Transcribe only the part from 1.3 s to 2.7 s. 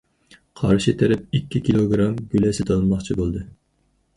ئىككى كىلوگىرام گۈلە